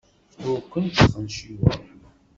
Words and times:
Ur 0.49 0.59
kent-sxenciweɣ. 0.71 1.79